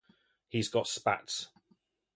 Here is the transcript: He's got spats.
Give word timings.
He's 0.49 0.67
got 0.67 0.87
spats. 0.87 1.49